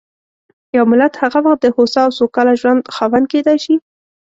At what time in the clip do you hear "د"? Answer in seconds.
1.61-1.67